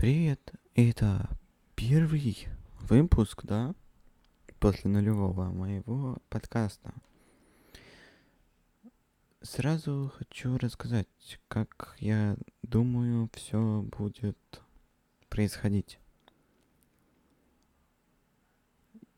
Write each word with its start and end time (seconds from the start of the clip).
Привет, 0.00 0.54
это 0.76 1.28
первый 1.76 2.48
выпуск, 2.88 3.44
да, 3.44 3.74
после 4.58 4.90
нулевого 4.90 5.50
моего 5.50 6.16
подкаста. 6.30 6.94
Сразу 9.42 10.10
хочу 10.16 10.56
рассказать, 10.56 11.06
как 11.48 11.96
я 11.98 12.38
думаю, 12.62 13.28
все 13.34 13.82
будет 13.94 14.38
происходить. 15.28 15.98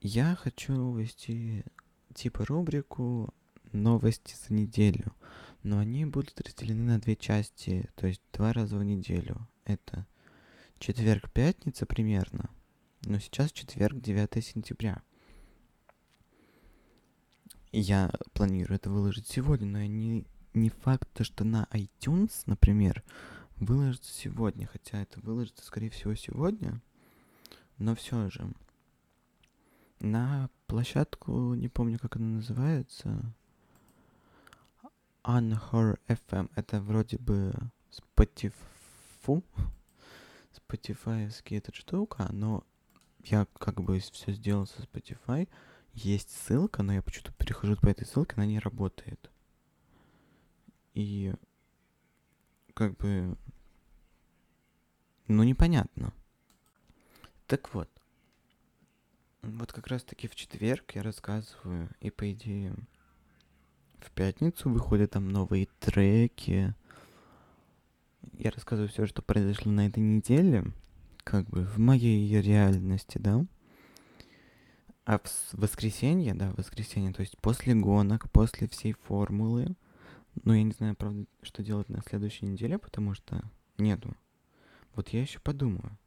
Я 0.00 0.34
хочу 0.34 0.96
вести 0.96 1.64
типа 2.12 2.44
рубрику 2.44 3.32
новости 3.70 4.34
за 4.34 4.52
неделю, 4.52 5.14
но 5.62 5.78
они 5.78 6.06
будут 6.06 6.40
разделены 6.40 6.82
на 6.94 6.98
две 6.98 7.14
части, 7.14 7.88
то 7.94 8.08
есть 8.08 8.22
два 8.32 8.52
раза 8.52 8.76
в 8.76 8.82
неделю. 8.82 9.46
Это 9.64 10.08
четверг-пятница 10.82 11.86
примерно, 11.86 12.50
но 13.02 13.20
сейчас 13.20 13.52
четверг, 13.52 14.00
9 14.00 14.44
сентября. 14.44 15.00
Я 17.70 18.10
планирую 18.32 18.74
это 18.74 18.90
выложить 18.90 19.28
сегодня, 19.28 19.68
но 19.68 19.82
не, 19.84 20.26
не 20.54 20.70
факт, 20.70 21.24
что 21.24 21.44
на 21.44 21.68
iTunes, 21.70 22.32
например, 22.46 23.04
выложится 23.54 24.12
сегодня, 24.12 24.66
хотя 24.66 25.00
это 25.00 25.20
выложится, 25.20 25.64
скорее 25.64 25.90
всего, 25.90 26.16
сегодня, 26.16 26.82
но 27.78 27.94
все 27.94 28.28
же. 28.28 28.52
На 30.00 30.50
площадку, 30.66 31.54
не 31.54 31.68
помню, 31.68 32.00
как 32.00 32.16
она 32.16 32.38
называется, 32.38 33.32
Anchor 35.22 36.00
FM, 36.08 36.50
это 36.56 36.80
вроде 36.80 37.18
бы 37.18 37.54
Spotify, 37.88 39.44
Spotify 40.52 41.30
эта 41.50 41.74
штука, 41.74 42.28
но 42.32 42.64
я 43.24 43.46
как 43.58 43.80
бы 43.80 43.98
все 43.98 44.32
сделал 44.32 44.66
со 44.66 44.82
Spotify, 44.82 45.48
есть 45.92 46.30
ссылка, 46.30 46.82
но 46.82 46.94
я 46.94 47.02
почему-то 47.02 47.32
перехожу 47.32 47.76
по 47.76 47.88
этой 47.88 48.06
ссылке, 48.06 48.34
она 48.36 48.46
не 48.46 48.58
работает. 48.58 49.30
И 50.94 51.34
как 52.74 52.96
бы, 52.96 53.36
ну 55.28 55.42
непонятно. 55.42 56.12
Так 57.46 57.74
вот, 57.74 57.88
вот 59.42 59.72
как 59.72 59.86
раз 59.88 60.04
таки 60.04 60.28
в 60.28 60.34
четверг 60.34 60.94
я 60.94 61.02
рассказываю, 61.02 61.90
и 62.00 62.10
по 62.10 62.30
идее 62.32 62.74
в 64.00 64.10
пятницу 64.12 64.70
выходят 64.70 65.12
там 65.12 65.28
новые 65.28 65.66
треки. 65.78 66.74
Я 68.34 68.50
рассказываю 68.50 68.88
все, 68.88 69.06
что 69.06 69.22
произошло 69.22 69.70
на 69.72 69.86
этой 69.86 70.00
неделе, 70.00 70.72
как 71.24 71.48
бы 71.48 71.64
в 71.64 71.78
моей 71.78 72.40
реальности, 72.40 73.18
да. 73.18 73.44
А 75.04 75.18
в 75.18 75.54
воскресенье, 75.54 76.34
да, 76.34 76.50
в 76.50 76.58
воскресенье, 76.58 77.12
то 77.12 77.20
есть 77.20 77.36
после 77.38 77.74
гонок, 77.74 78.30
после 78.30 78.68
всей 78.68 78.92
формулы, 78.92 79.74
ну, 80.44 80.54
я 80.54 80.62
не 80.62 80.72
знаю, 80.72 80.94
правда, 80.94 81.26
что 81.42 81.62
делать 81.62 81.88
на 81.88 82.02
следующей 82.02 82.46
неделе, 82.46 82.78
потому 82.78 83.14
что 83.14 83.42
нету. 83.78 84.16
Вот 84.94 85.08
я 85.08 85.20
еще 85.22 85.40
подумаю. 85.40 85.98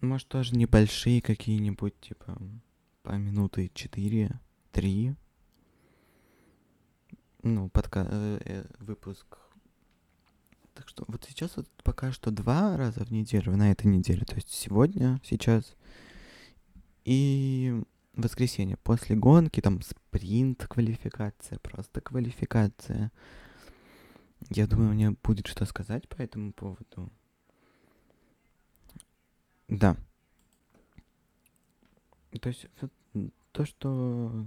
Может, 0.00 0.28
тоже 0.28 0.54
небольшие 0.54 1.20
какие-нибудь, 1.20 1.98
типа, 2.00 2.38
по 3.02 3.12
минуты 3.12 3.70
4, 3.74 4.38
3. 4.72 5.14
Ну, 7.46 7.68
подка... 7.68 8.08
Э, 8.10 8.40
э, 8.44 8.64
выпуск. 8.80 9.38
Так 10.74 10.88
что 10.88 11.04
вот 11.06 11.24
сейчас 11.28 11.56
вот 11.56 11.68
пока 11.84 12.10
что 12.10 12.32
два 12.32 12.76
раза 12.76 13.04
в 13.04 13.12
неделю, 13.12 13.56
на 13.56 13.70
этой 13.70 13.86
неделе. 13.86 14.24
То 14.24 14.34
есть 14.34 14.48
сегодня, 14.48 15.20
сейчас 15.22 15.76
и 17.04 17.80
воскресенье. 18.14 18.76
После 18.78 19.14
гонки 19.14 19.60
там 19.60 19.80
спринт, 19.80 20.66
квалификация, 20.66 21.60
просто 21.60 22.00
квалификация. 22.00 23.12
Я 24.50 24.66
думаю, 24.66 24.90
мне 24.90 25.12
будет 25.12 25.46
что 25.46 25.66
сказать 25.66 26.08
по 26.08 26.20
этому 26.20 26.52
поводу. 26.52 27.12
Да. 29.68 29.96
То 32.40 32.48
есть 32.48 32.66
то, 33.52 33.64
что 33.64 34.46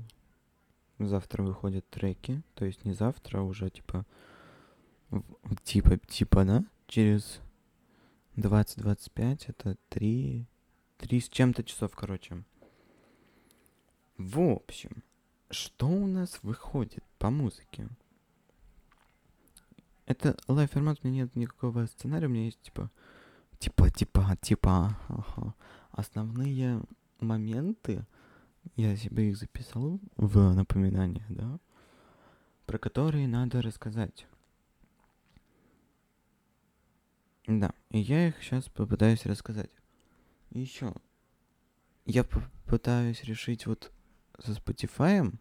завтра 1.08 1.44
выходят 1.44 1.88
треки, 1.90 2.42
то 2.56 2.66
есть 2.66 2.86
не 2.86 2.94
завтра, 2.94 3.40
а 3.40 3.44
уже 3.44 3.70
типа 3.70 4.06
типа 5.64 5.98
типа, 5.98 6.46
да, 6.46 6.66
через 6.88 7.40
20-25, 8.36 9.46
это 9.48 9.78
3, 9.90 10.46
3 10.98 11.20
с 11.22 11.30
чем-то 11.30 11.64
часов, 11.64 11.96
короче. 11.96 12.44
В 14.18 14.40
общем, 14.40 15.04
что 15.50 15.88
у 15.88 16.08
нас 16.08 16.40
выходит 16.44 17.04
по 17.18 17.30
музыке? 17.30 17.88
Это 20.06 20.38
live 20.48 20.72
формат, 20.72 21.00
у 21.04 21.08
меня 21.08 21.24
нет 21.24 21.36
никакого 21.36 21.86
сценария, 21.86 22.28
у 22.28 22.30
меня 22.30 22.46
есть 22.46 22.62
типа 22.62 22.90
типа, 23.60 23.90
типа, 23.90 24.38
типа, 24.42 24.98
ага. 25.08 25.54
Основные 25.92 26.82
моменты, 27.20 28.06
я 28.76 28.96
себе 28.96 29.30
их 29.30 29.38
записал 29.38 30.00
в 30.16 30.54
напоминание, 30.54 31.26
да, 31.30 31.60
про 32.66 32.78
которые 32.78 33.28
надо 33.28 33.62
рассказать. 33.62 34.28
Да, 37.48 37.74
и 37.90 38.00
я 38.00 38.28
их 38.28 38.42
сейчас 38.42 38.70
попытаюсь 38.70 39.26
рассказать. 39.26 39.72
Еще, 40.52 40.94
я 42.06 42.24
попытаюсь 42.24 43.24
решить 43.24 43.66
вот 43.66 43.92
со 44.40 44.52
Spotify, 44.52 45.34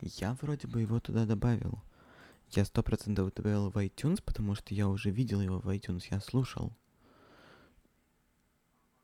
я 0.00 0.34
вроде 0.40 0.68
бы 0.68 0.80
его 0.80 1.00
туда 1.00 1.26
добавил. 1.26 1.82
Я 2.50 2.64
сто 2.64 2.82
процентов 2.82 3.34
добавил 3.34 3.70
в 3.70 3.76
iTunes, 3.76 4.22
потому 4.22 4.54
что 4.54 4.74
я 4.74 4.88
уже 4.88 5.10
видел 5.10 5.40
его 5.40 5.58
в 5.60 5.68
iTunes, 5.68 6.06
я 6.10 6.20
слушал. 6.20 6.72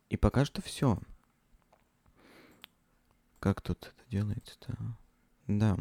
И 0.08 0.16
пока 0.16 0.44
что 0.44 0.62
все. 0.62 0.98
Как 3.44 3.60
тут 3.60 3.92
это 3.94 4.10
делается-то? 4.10 4.74
Да. 5.48 5.76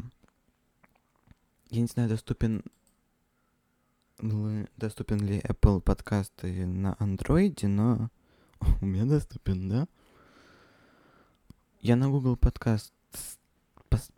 Я 1.69 1.79
не 1.79 1.87
знаю, 1.87 2.09
доступен 2.09 2.61
доступен 4.75 5.25
ли 5.25 5.39
Apple 5.39 5.79
подкасты 5.79 6.65
на 6.65 6.97
андроиде, 6.99 7.69
но 7.69 8.09
у 8.81 8.85
меня 8.85 9.05
доступен, 9.05 9.69
да? 9.69 9.87
Я 11.79 11.95
на 11.95 12.09
Google 12.09 12.35
подкаст 12.35 12.93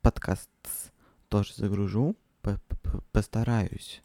подкаст 0.02 0.50
тоже 1.30 1.54
загружу, 1.54 2.16
постараюсь. 3.12 4.02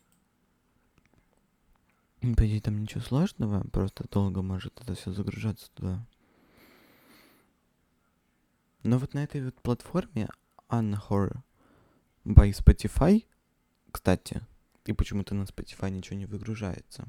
По 2.21 2.47
идее, 2.47 2.61
там 2.61 2.83
ничего 2.83 3.01
сложного, 3.01 3.67
просто 3.69 4.05
долго 4.11 4.43
может 4.43 4.79
это 4.83 4.95
все 4.95 5.13
загружаться 5.13 5.71
туда. 5.73 6.07
Но 8.83 8.99
вот 8.99 9.15
на 9.15 9.25
этой 9.25 9.45
вот 9.45 9.61
платформе 9.61 10.29
Anchor 10.69 11.39
by 12.25 12.51
Spotify, 12.51 13.27
кстати, 13.93 14.41
и 14.87 14.93
почему-то 14.93 15.35
на 15.35 15.43
Spotify 15.43 15.91
ничего 15.91 16.17
не 16.17 16.27
выгружается. 16.27 17.07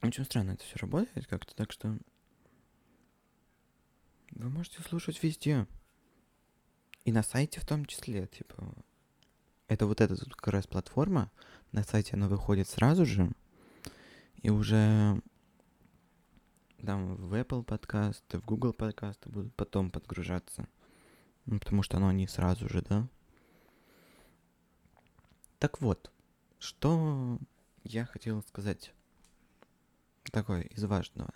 Очень 0.00 0.24
странно 0.24 0.52
это 0.52 0.64
все 0.64 0.78
работает 0.78 1.26
как-то, 1.26 1.54
так 1.54 1.70
что 1.70 1.96
вы 4.30 4.48
можете 4.48 4.82
слушать 4.82 5.22
везде. 5.22 5.66
И 7.04 7.12
на 7.12 7.22
сайте 7.22 7.60
в 7.60 7.66
том 7.66 7.84
числе, 7.84 8.26
типа, 8.26 8.74
это 9.68 9.86
вот 9.86 10.00
эта 10.00 10.16
тут 10.16 10.34
как 10.34 10.54
раз 10.54 10.66
платформа, 10.66 11.30
на 11.72 11.82
сайте 11.82 12.14
она 12.14 12.28
выходит 12.28 12.68
сразу 12.68 13.04
же, 13.04 13.30
и 14.36 14.50
уже 14.50 15.20
там 16.84 17.16
в 17.16 17.34
Apple 17.34 17.62
подкасты, 17.62 18.38
в 18.38 18.44
Google 18.44 18.72
подкасты 18.72 19.28
будут 19.28 19.54
потом 19.54 19.90
подгружаться. 19.90 20.66
Ну, 21.46 21.58
потому 21.58 21.82
что 21.82 21.96
оно 21.96 22.12
не 22.12 22.26
сразу 22.26 22.68
же, 22.68 22.82
да? 22.82 23.08
Так 25.58 25.80
вот, 25.80 26.12
что 26.58 27.38
я 27.84 28.04
хотел 28.04 28.42
сказать 28.42 28.92
такое 30.30 30.62
из 30.62 30.84
важного. 30.84 31.32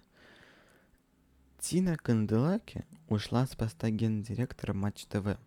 Тина 1.58 1.96
Канделаки 1.96 2.84
ушла 3.08 3.46
с 3.46 3.56
поста 3.56 3.90
гендиректора 3.90 4.72
Матч 4.72 5.06
ТВ. 5.06 5.38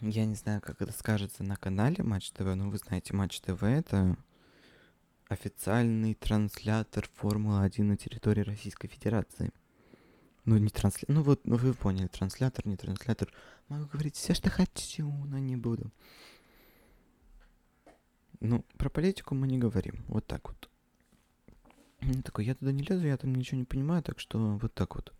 Я 0.00 0.26
не 0.26 0.34
знаю, 0.34 0.60
как 0.60 0.80
это 0.80 0.92
скажется 0.92 1.42
на 1.42 1.56
канале 1.56 2.04
Матч 2.04 2.30
ТВ, 2.30 2.54
но 2.54 2.70
вы 2.70 2.78
знаете, 2.78 3.14
Матч 3.14 3.40
ТВ 3.40 3.62
это 3.62 4.16
официальный 5.28 6.14
транслятор 6.14 7.08
Формулы-1 7.14 7.82
на 7.82 7.96
территории 7.96 8.42
Российской 8.42 8.88
Федерации. 8.88 9.52
Ну, 10.44 10.56
не 10.56 10.70
транслятор, 10.70 11.14
ну 11.14 11.22
вот, 11.22 11.46
ну 11.46 11.56
вы 11.56 11.74
поняли, 11.74 12.06
транслятор, 12.06 12.66
не 12.66 12.76
транслятор. 12.76 13.30
Могу 13.68 13.86
говорить 13.86 14.16
все, 14.16 14.32
что 14.32 14.48
хочу, 14.48 15.10
но 15.26 15.38
не 15.38 15.56
буду. 15.56 15.92
Ну, 18.40 18.64
про 18.78 18.88
политику 18.88 19.34
мы 19.34 19.46
не 19.46 19.58
говорим. 19.58 20.04
Вот 20.08 20.26
так 20.26 20.48
вот. 20.48 20.70
Такой, 22.24 22.46
я 22.46 22.54
туда 22.54 22.72
не 22.72 22.82
лезу, 22.82 23.06
я 23.06 23.16
там 23.16 23.34
ничего 23.34 23.58
не 23.58 23.64
понимаю, 23.64 24.02
так 24.02 24.20
что 24.20 24.56
вот 24.56 24.72
так 24.72 24.94
вот. 24.94 25.12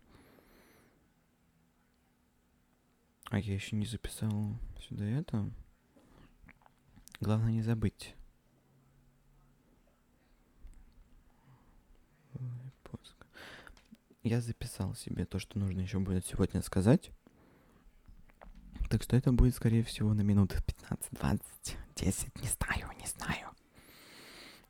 А 3.25 3.37
я 3.37 3.53
еще 3.53 3.75
не 3.75 3.85
записал 3.85 4.57
сюда 4.87 5.05
это. 5.05 5.51
Главное 7.19 7.51
не 7.51 7.61
забыть. 7.61 8.15
Я 14.23 14.41
записал 14.41 14.95
себе 14.95 15.25
то, 15.25 15.39
что 15.39 15.59
нужно 15.59 15.81
еще 15.81 15.99
будет 15.99 16.25
сегодня 16.25 16.61
сказать. 16.61 17.11
Так 18.89 19.03
что 19.03 19.15
это 19.15 19.31
будет, 19.31 19.55
скорее 19.55 19.83
всего, 19.83 20.13
на 20.13 20.21
минут 20.21 20.53
15, 20.65 21.11
20, 21.11 21.77
10, 21.95 22.41
не 22.41 22.49
знаю, 22.49 22.91
не 22.99 23.07
знаю. 23.07 23.49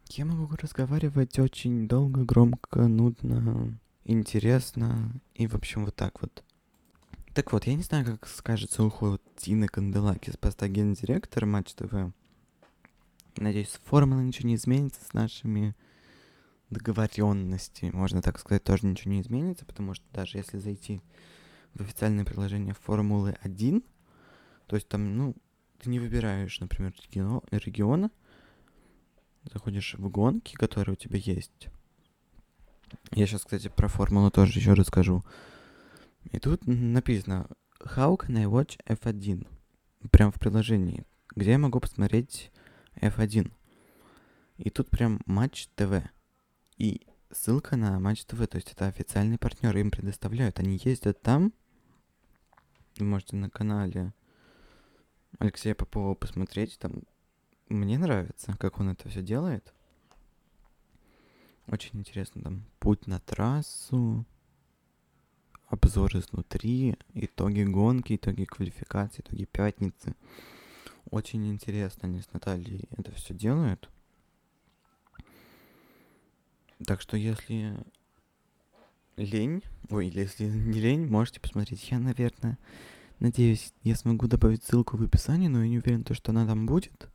Я 0.10 0.26
могу 0.26 0.56
разговаривать 0.56 1.40
очень 1.40 1.88
долго, 1.88 2.26
громко, 2.26 2.88
нудно, 2.88 3.80
интересно 4.04 5.14
и, 5.36 5.48
в 5.48 5.56
общем, 5.56 5.86
вот 5.86 5.96
так 5.96 6.22
вот. 6.22 6.44
Так 7.34 7.54
вот, 7.54 7.66
я 7.66 7.76
не 7.76 7.84
знаю, 7.84 8.06
как 8.06 8.28
скажется 8.28 8.84
уход 8.84 9.22
Тины 9.38 9.68
Канделаки 9.68 10.32
с 10.32 10.38
поста 10.38 10.68
гендиректора 10.68 11.46
Матч 11.46 11.74
ТВ. 11.74 12.12
Надеюсь, 13.38 13.80
формула 13.86 14.20
ничего 14.20 14.50
не 14.50 14.56
изменится 14.56 15.00
с 15.06 15.14
нашими 15.14 15.76
договоренностями. 16.70 17.92
Можно 17.92 18.22
так 18.22 18.40
сказать, 18.40 18.64
тоже 18.64 18.86
ничего 18.86 19.14
не 19.14 19.22
изменится, 19.22 19.66
потому 19.66 19.94
что 19.94 20.06
даже 20.14 20.38
если 20.38 20.58
зайти 20.58 21.02
в 21.74 21.82
официальное 21.82 22.26
приложение 22.26 22.74
Формулы 22.74 23.38
1, 23.42 23.84
то 24.68 24.76
есть 24.76 24.88
там, 24.88 25.18
ну, 25.18 25.36
ты 25.80 25.90
не 25.90 26.00
выбираешь, 26.00 26.60
например, 26.60 26.94
региона, 27.04 27.42
региона 27.52 28.12
заходишь 29.52 29.96
в 29.98 30.10
гонки, 30.10 30.56
которые 30.56 30.94
у 30.94 30.98
тебя 30.98 31.18
есть. 31.18 31.70
Я 33.12 33.26
сейчас, 33.26 33.44
кстати, 33.44 33.70
про 33.70 33.88
формулу 33.88 34.32
тоже 34.32 34.60
еще 34.60 34.74
расскажу. 34.74 35.24
И 36.32 36.40
тут 36.40 36.66
написано 36.66 37.48
How 37.82 38.18
can 38.18 38.38
I 38.38 38.46
watch 38.46 38.80
F1? 38.86 39.48
Прям 40.12 40.32
в 40.32 40.40
приложении, 40.40 41.06
где 41.36 41.52
я 41.52 41.58
могу 41.58 41.80
посмотреть 41.80 42.52
F1. 43.02 43.52
И 44.58 44.70
тут 44.70 44.90
прям 44.90 45.22
Матч 45.26 45.68
ТВ. 45.76 46.04
И 46.80 47.06
ссылка 47.30 47.76
на 47.76 48.00
Матч 48.00 48.24
ТВ, 48.24 48.48
то 48.48 48.56
есть 48.56 48.72
это 48.72 48.88
официальный 48.88 49.38
партнер, 49.38 49.76
им 49.78 49.92
предоставляют. 49.92 50.60
Они 50.60 50.80
ездят 50.82 51.22
там. 51.22 51.54
Вы 52.98 53.06
можете 53.06 53.36
на 53.36 53.50
канале 53.50 54.14
Алексея 55.40 55.76
Попова 55.76 56.16
посмотреть. 56.16 56.80
Там 56.80 57.04
мне 57.68 57.98
нравится, 57.98 58.56
как 58.58 58.80
он 58.80 58.90
это 58.90 59.10
все 59.10 59.22
делает. 59.22 59.74
Очень 61.68 62.00
интересно 62.00 62.42
там 62.42 62.66
путь 62.80 63.08
на 63.08 63.20
трассу, 63.20 64.26
обзор 65.68 66.16
изнутри, 66.16 66.98
итоги 67.14 67.64
гонки, 67.64 68.16
итоги 68.16 68.46
квалификации, 68.46 69.22
итоги 69.22 69.46
пятницы. 69.46 70.16
Очень 71.12 71.48
интересно 71.52 72.08
они 72.08 72.22
с 72.22 72.32
Натальей 72.32 72.88
это 72.98 73.12
все 73.12 73.34
делают. 73.34 73.90
Так 76.86 77.02
что 77.02 77.18
если 77.18 77.78
лень, 79.18 79.64
ой, 79.90 80.08
если 80.08 80.46
не 80.46 80.80
лень, 80.80 81.08
можете 81.08 81.40
посмотреть. 81.40 81.92
Я, 81.92 82.00
наверное, 82.00 82.58
надеюсь, 83.20 83.74
я 83.84 83.96
смогу 83.96 84.28
добавить 84.28 84.64
ссылку 84.64 84.98
в 84.98 85.04
описании, 85.04 85.48
но 85.48 85.64
я 85.64 85.70
не 85.70 85.80
уверен, 85.80 86.04
то, 86.04 86.14
что 86.14 86.32
она 86.32 86.46
там 86.46 86.66
будет, 86.66 87.10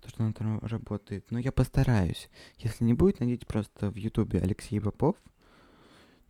то, 0.00 0.08
что 0.08 0.22
она 0.22 0.32
там 0.32 0.58
работает. 0.60 1.30
Но 1.30 1.38
я 1.38 1.52
постараюсь. 1.52 2.28
Если 2.58 2.84
не 2.84 2.94
будет, 2.94 3.20
найдите 3.20 3.46
просто 3.46 3.90
в 3.90 3.96
ютубе 3.96 4.40
Алексей 4.40 4.80
Попов– 4.80 5.16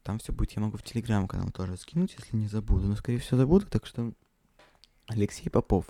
там 0.09 0.19
все 0.19 0.33
будет. 0.33 0.53
Я 0.53 0.63
могу 0.63 0.79
в 0.79 0.83
телеграм-канал 0.83 1.51
тоже 1.51 1.77
скинуть, 1.77 2.17
если 2.19 2.35
не 2.35 2.49
забуду. 2.49 2.89
Но, 2.89 2.97
скорее 2.97 3.19
всего, 3.19 3.37
забуду, 3.37 3.67
так 3.67 3.85
что 3.85 4.15
Алексей 5.07 5.51
Попов. 5.51 5.85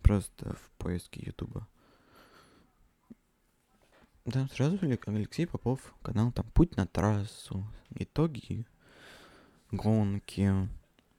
Просто 0.00 0.56
в 0.56 0.70
поиске 0.78 1.22
Ютуба. 1.24 1.68
Да, 4.24 4.46
сразу 4.54 4.78
Алексей 5.06 5.46
Попов, 5.46 5.80
канал 6.02 6.30
там 6.30 6.46
«Путь 6.54 6.76
на 6.76 6.86
трассу», 6.86 7.66
итоги 7.90 8.66
гонки. 9.72 10.68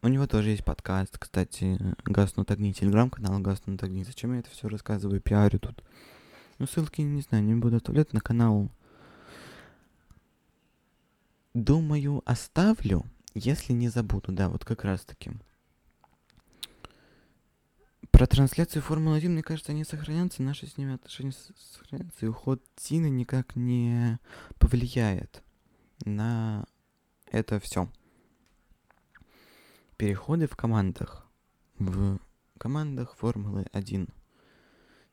У 0.01 0.07
него 0.07 0.25
тоже 0.25 0.51
есть 0.51 0.63
подкаст, 0.63 1.17
кстати, 1.17 1.77
«Гаснут 2.05 2.49
огни», 2.49 2.73
телеграм-канал 2.73 3.39
«Гаснут 3.39 3.83
огни». 3.83 4.05
Зачем 4.05 4.33
я 4.33 4.39
это 4.39 4.49
все 4.51 4.69
рассказываю, 4.69 5.19
пиарю 5.19 5.59
тут? 5.59 5.83
Ну, 6.59 6.65
ссылки, 6.65 7.01
не 7.01 7.21
знаю, 7.21 7.43
не 7.43 7.55
буду 7.55 7.75
оставлять 7.75 8.13
на 8.13 8.21
канал 8.21 8.71
Думаю, 11.53 12.23
оставлю, 12.25 13.05
если 13.35 13.73
не 13.73 13.89
забуду, 13.89 14.31
да, 14.31 14.49
вот 14.49 14.65
как 14.65 14.85
раз 14.85 15.05
таки. 15.05 15.31
Про 18.23 18.27
трансляцию 18.27 18.81
Формулы-1, 18.81 19.27
мне 19.27 19.43
кажется, 19.43 19.73
они 19.73 19.83
сохранятся, 19.83 20.43
наши 20.43 20.65
с 20.65 20.77
ними 20.77 20.93
отношения 20.93 21.33
сохранятся, 21.73 22.25
и 22.25 22.29
уход 22.29 22.63
Тины 22.77 23.09
никак 23.09 23.57
не 23.57 24.17
повлияет 24.59 25.43
на 26.05 26.65
это 27.25 27.59
все. 27.59 27.91
Переходы 29.97 30.47
в 30.47 30.55
командах. 30.55 31.27
В 31.79 32.17
командах 32.57 33.13
Формулы 33.17 33.65
1. 33.73 34.07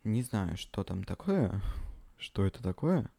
Не 0.04 0.22
знаю, 0.22 0.56
что 0.56 0.84
там 0.84 1.02
такое. 1.02 1.60
Что 2.16 2.44
это 2.46 2.62
такое? 2.62 3.10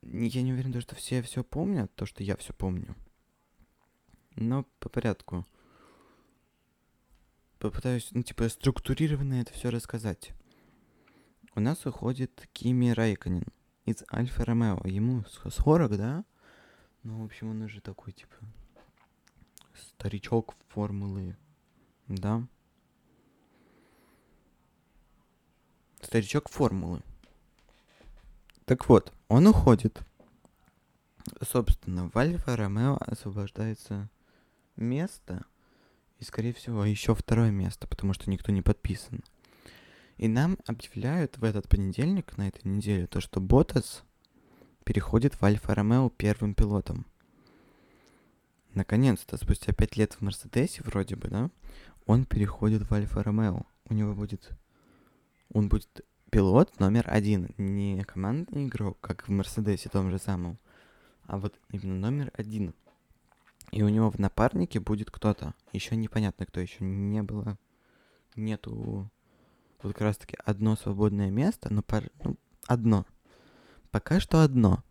я 0.00 0.40
не 0.40 0.54
уверен, 0.54 0.80
что 0.80 0.94
все 0.94 1.20
все 1.20 1.44
помнят, 1.44 1.94
то, 1.94 2.06
что 2.06 2.22
я 2.22 2.38
все 2.38 2.54
помню. 2.54 2.96
Но 4.34 4.64
по 4.78 4.88
порядку. 4.88 5.46
Попытаюсь, 7.58 8.08
ну, 8.12 8.22
типа, 8.22 8.48
структурированно 8.48 9.40
это 9.40 9.52
все 9.52 9.70
рассказать. 9.70 10.32
У 11.56 11.60
нас 11.60 11.86
уходит 11.86 12.48
Кими 12.52 12.90
Райконин 12.90 13.44
из 13.84 14.04
Альфа 14.12 14.44
Ромео. 14.44 14.80
Ему 14.84 15.24
40, 15.24 15.96
да? 15.96 16.24
Ну, 17.02 17.22
в 17.22 17.24
общем, 17.24 17.50
он 17.50 17.62
уже 17.62 17.80
такой, 17.80 18.12
типа, 18.12 18.36
старичок 19.74 20.54
формулы, 20.68 21.36
да? 22.06 22.46
Старичок 26.00 26.48
формулы. 26.48 27.02
Так 28.66 28.88
вот, 28.88 29.12
он 29.26 29.48
уходит. 29.48 30.00
Собственно, 31.42 32.08
в 32.08 32.16
Альфа 32.16 32.56
Ромео 32.56 32.98
освобождается 33.00 34.08
место. 34.76 35.44
И, 36.18 36.24
скорее 36.24 36.52
всего, 36.52 36.84
еще 36.84 37.14
второе 37.14 37.50
место, 37.50 37.86
потому 37.86 38.12
что 38.12 38.28
никто 38.28 38.50
не 38.50 38.62
подписан. 38.62 39.22
И 40.16 40.26
нам 40.26 40.58
объявляют 40.66 41.38
в 41.38 41.44
этот 41.44 41.68
понедельник, 41.68 42.36
на 42.36 42.48
этой 42.48 42.66
неделе, 42.66 43.06
то, 43.06 43.20
что 43.20 43.40
Ботас 43.40 44.02
переходит 44.84 45.34
в 45.34 45.44
Альфа 45.44 45.74
Ромео 45.74 46.10
первым 46.10 46.54
пилотом. 46.54 47.06
Наконец-то, 48.74 49.36
спустя 49.36 49.72
пять 49.72 49.96
лет 49.96 50.14
в 50.14 50.20
Мерседесе, 50.20 50.82
вроде 50.84 51.14
бы, 51.14 51.28
да, 51.28 51.50
он 52.06 52.24
переходит 52.24 52.82
в 52.82 52.92
Альфа 52.92 53.22
Ромео. 53.22 53.62
У 53.88 53.94
него 53.94 54.14
будет... 54.14 54.50
Он 55.52 55.68
будет 55.68 56.04
пилот 56.30 56.78
номер 56.78 57.04
один. 57.06 57.54
Не 57.56 58.02
командный 58.04 58.66
игрок, 58.66 58.98
как 59.00 59.28
в 59.28 59.30
Мерседесе 59.30 59.88
том 59.88 60.10
же 60.10 60.18
самом, 60.18 60.58
а 61.24 61.38
вот 61.38 61.58
именно 61.70 62.10
номер 62.10 62.30
один. 62.34 62.74
И 63.70 63.82
у 63.82 63.88
него 63.88 64.10
в 64.10 64.18
напарнике 64.18 64.80
будет 64.80 65.10
кто-то. 65.10 65.54
Еще 65.72 65.96
непонятно, 65.96 66.46
кто 66.46 66.60
еще 66.60 66.84
не 66.84 67.22
было. 67.22 67.58
Нету 68.34 69.10
вот 69.82 69.92
как 69.92 70.00
раз 70.00 70.16
таки 70.16 70.36
одно 70.44 70.76
свободное 70.76 71.30
место, 71.30 71.72
но 71.72 71.82
пар... 71.82 72.10
ну, 72.24 72.36
одно. 72.66 73.06
Пока 73.90 74.20
что 74.20 74.42
одно. 74.42 74.82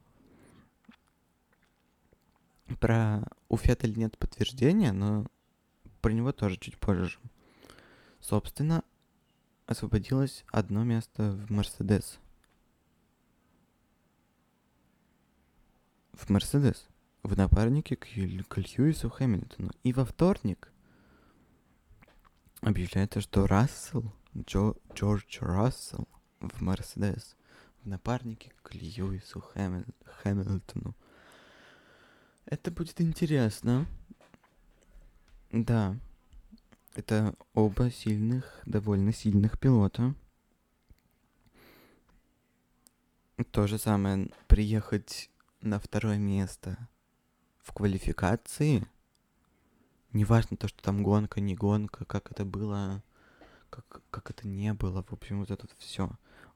Про 2.80 3.24
у 3.50 3.58
Феттель 3.58 3.98
нет 3.98 4.18
подтверждения, 4.18 4.92
но 4.92 5.26
про 6.02 6.12
него 6.12 6.32
тоже 6.32 6.58
чуть 6.58 6.78
позже. 6.78 7.20
Собственно, 8.20 8.84
освободилось 9.66 10.46
одно 10.52 10.84
место 10.84 11.32
в 11.32 11.52
Мерседес. 11.52 12.20
В 16.14 16.30
Мерседес. 16.30 16.88
В 17.28 17.36
напарнике 17.36 17.98
к, 17.98 18.08
к 18.48 18.58
Льюису 18.58 19.10
Хэмилтону. 19.10 19.72
И 19.84 19.92
во 19.92 20.06
вторник 20.06 20.72
объявляется, 22.62 23.20
что 23.20 23.48
Рассел, 23.48 24.14
Джо, 24.34 24.76
Джордж 24.94 25.40
Рассел 25.42 26.08
в 26.40 26.62
Мерседес. 26.62 27.36
В 27.84 27.90
напарнике 27.90 28.54
к 28.62 28.74
Льюису 28.74 29.42
Хэмил, 29.42 29.84
Хэмилтону. 30.06 30.96
Это 32.46 32.72
будет 32.72 33.02
интересно. 33.02 33.88
Да. 35.52 35.98
Это 36.96 37.36
оба 37.54 37.92
сильных, 37.92 38.62
довольно 38.66 39.12
сильных 39.12 39.60
пилота. 39.60 40.16
То 43.52 43.68
же 43.68 43.78
самое 43.78 44.30
приехать 44.48 45.30
на 45.60 45.78
второе 45.78 46.20
место 46.20 46.88
в 47.68 47.74
квалификации. 47.74 48.88
Неважно 50.14 50.56
то, 50.56 50.70
что 50.70 50.82
там 50.82 51.04
гонка, 51.04 51.42
не 51.42 51.54
гонка, 51.54 52.06
как 52.06 52.32
это 52.32 52.46
было, 52.46 53.04
как, 53.70 54.02
как 54.10 54.32
это 54.32 54.48
не 54.48 54.74
было. 54.74 55.04
В 55.04 55.14
общем, 55.14 55.40
вот 55.40 55.52
это 55.52 55.68
все. 55.78 56.10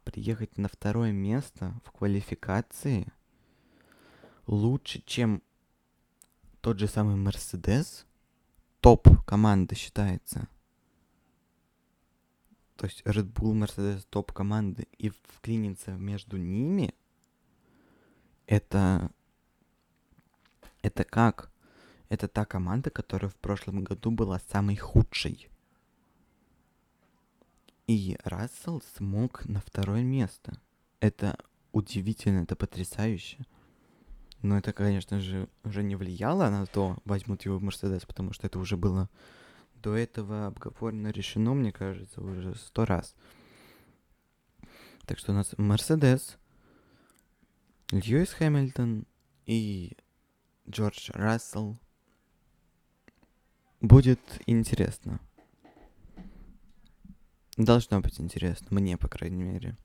Приехать 0.05 0.57
на 0.57 0.69
второе 0.69 1.11
место 1.11 1.79
в 1.83 1.91
квалификации 1.91 3.11
лучше, 4.47 5.03
чем 5.05 5.43
тот 6.61 6.79
же 6.79 6.87
самый 6.87 7.17
Мерседес, 7.17 8.05
топ 8.79 9.07
команда 9.25 9.75
считается. 9.75 10.47
То 12.77 12.85
есть 12.85 13.01
Red 13.01 13.31
Bull, 13.31 13.53
Mercedes 13.53 14.07
топ 14.09 14.31
команды 14.31 14.87
и 14.97 15.09
вклиниться 15.09 15.91
между 15.91 16.37
ними, 16.37 16.95
это 18.47 19.11
это 20.81 21.03
как? 21.03 21.51
Это 22.09 22.27
та 22.27 22.45
команда, 22.45 22.89
которая 22.89 23.29
в 23.29 23.35
прошлом 23.35 23.83
году 23.83 24.11
была 24.11 24.39
самой 24.51 24.75
худшей. 24.75 25.49
И 27.87 28.17
Рассел 28.23 28.81
смог 28.95 29.45
на 29.45 29.61
второе 29.61 30.03
место. 30.03 30.59
Это 30.99 31.37
удивительно, 31.71 32.43
это 32.43 32.55
потрясающе. 32.55 33.45
Но 34.41 34.57
это, 34.57 34.73
конечно 34.73 35.19
же, 35.19 35.47
уже 35.63 35.83
не 35.83 35.95
влияло 35.95 36.49
на 36.49 36.65
то, 36.65 36.97
возьмут 37.05 37.43
его 37.43 37.57
в 37.57 37.63
Мерседес, 37.63 38.05
потому 38.05 38.33
что 38.33 38.47
это 38.47 38.59
уже 38.59 38.75
было 38.75 39.09
до 39.75 39.95
этого 39.95 40.47
обговорено, 40.47 41.09
решено, 41.09 41.53
мне 41.53 41.71
кажется, 41.71 42.21
уже 42.21 42.55
сто 42.55 42.85
раз. 42.85 43.15
Так 45.05 45.17
что 45.17 45.31
у 45.31 45.35
нас 45.35 45.53
Мерседес, 45.57 46.37
Льюис 47.91 48.31
Хэмилтон 48.33 49.05
и 49.45 49.97
Джордж 50.69 51.09
Рассел. 51.13 51.77
Будет 53.81 54.19
интересно. 54.45 55.19
Должно 57.57 57.99
быть 57.99 58.19
интересно, 58.19 58.67
мне, 58.71 58.97
по 58.97 59.07
крайней 59.07 59.43
мере. 59.43 59.77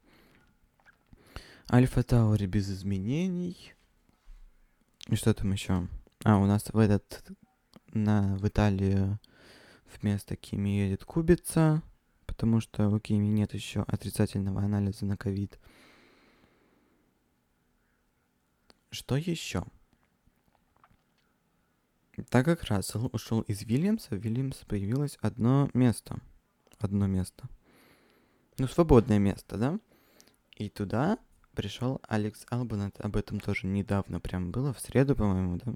Альфа 1.71 2.03
Таури 2.03 2.47
без 2.47 2.71
изменений. 2.71 3.75
И 5.09 5.17
что 5.17 5.35
там 5.35 5.53
еще? 5.53 5.89
А, 6.25 6.39
у 6.39 6.47
нас 6.47 6.69
в 6.69 6.79
этот 6.79 7.25
на 7.93 8.37
в 8.37 8.47
Италию 8.47 9.19
вместо 10.01 10.37
Кими 10.37 10.69
едет 10.69 11.05
Кубица, 11.05 11.83
потому 12.27 12.61
что 12.61 12.89
у 12.89 13.01
Кими 13.01 13.27
нет 13.27 13.55
еще 13.55 13.83
отрицательного 13.83 14.61
анализа 14.61 15.07
на 15.07 15.17
ковид. 15.17 15.59
Что 18.91 19.17
еще? 19.17 19.65
Так 22.25 22.47
как 22.47 22.65
Рассел 22.65 23.11
ушел 23.13 23.43
из 23.43 23.63
Вильямса, 23.63 24.15
в 24.15 24.19
Вильямс 24.19 24.57
появилось 24.67 25.19
одно 25.21 25.69
место. 25.75 26.19
Одно 26.79 27.07
место. 27.07 27.49
Ну, 28.59 28.67
свободное 28.69 29.19
место, 29.19 29.59
да? 29.59 29.79
И 30.57 30.71
туда 30.71 31.19
пришел 31.55 32.01
Алекс 32.09 32.47
Албан. 32.49 32.91
Об 32.99 33.17
этом 33.17 33.39
тоже 33.39 33.67
недавно 33.67 34.19
прям 34.19 34.51
было, 34.51 34.73
в 34.73 34.81
среду, 34.81 35.15
по-моему, 35.15 35.59
да? 35.63 35.75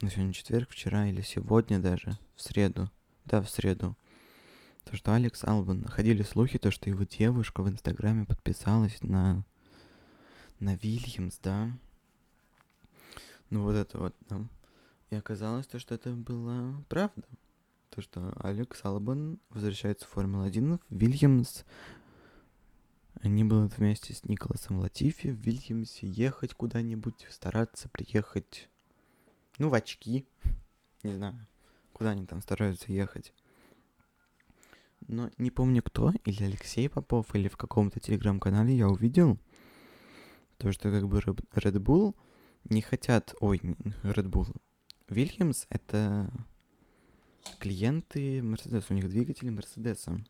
Ну, 0.00 0.08
сегодня 0.08 0.32
четверг, 0.32 0.70
вчера 0.70 1.08
или 1.08 1.20
сегодня 1.20 1.80
даже, 1.80 2.16
в 2.36 2.42
среду. 2.42 2.90
Да, 3.24 3.42
в 3.42 3.50
среду. 3.50 3.96
То, 4.84 4.96
что 4.96 5.14
Алекс 5.14 5.42
Албан, 5.44 5.84
ходили 5.84 6.22
слухи, 6.22 6.58
то, 6.58 6.70
что 6.70 6.90
его 6.90 7.04
девушка 7.04 7.62
в 7.62 7.68
Инстаграме 7.68 8.24
подписалась 8.24 9.00
на, 9.02 9.44
на 10.60 10.76
Вильямс, 10.76 11.38
да. 11.42 11.70
Ну, 13.50 13.62
вот 13.62 13.74
это 13.74 13.98
вот, 13.98 14.14
да. 14.28 14.40
И 15.12 15.14
оказалось 15.14 15.66
то, 15.66 15.78
что 15.78 15.94
это 15.94 16.10
была 16.10 16.74
правда. 16.88 17.22
То, 17.90 18.00
что 18.00 18.32
Алекс 18.40 18.84
Албан 18.84 19.38
возвращается 19.50 20.06
в 20.06 20.10
Формулу-1 20.10 20.80
в 20.88 20.96
Вильямс. 20.96 21.64
Они 23.20 23.44
будут 23.44 23.76
вместе 23.76 24.14
с 24.14 24.24
Николасом 24.24 24.78
Латифи 24.78 25.28
в 25.28 25.36
Вильямсе 25.36 26.06
ехать 26.06 26.54
куда-нибудь, 26.54 27.26
стараться 27.30 27.88
приехать, 27.90 28.68
ну, 29.58 29.68
в 29.68 29.74
очки. 29.74 30.26
Не 31.02 31.14
знаю 31.14 31.46
куда 32.02 32.10
они 32.10 32.26
там 32.26 32.42
стараются 32.42 32.90
ехать. 32.90 33.32
Но 35.06 35.30
не 35.38 35.52
помню 35.52 35.82
кто, 35.84 36.12
или 36.24 36.42
Алексей 36.42 36.88
Попов, 36.88 37.32
или 37.36 37.46
в 37.46 37.56
каком-то 37.56 38.00
телеграм-канале 38.00 38.74
я 38.76 38.88
увидел, 38.88 39.38
то, 40.56 40.72
что 40.72 40.90
как 40.90 41.06
бы 41.06 41.18
Red 41.18 41.78
Bull 41.78 42.16
не 42.64 42.82
хотят... 42.82 43.36
Ой, 43.38 43.58
Red 44.02 44.28
Bull. 44.28 44.52
Williams— 45.08 45.66
это 45.68 46.30
клиенты 47.58 48.38
Mercedes, 48.38 48.86
у 48.90 48.94
них 48.94 49.08
двигатели 49.08 49.50
Мерседеса. 49.50 50.22